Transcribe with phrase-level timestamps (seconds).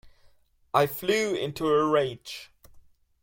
[0.73, 2.49] I flew into a rage.